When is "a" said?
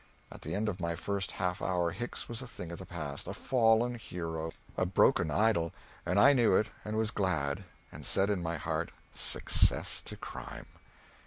2.41-2.47, 3.27-3.35, 4.75-4.83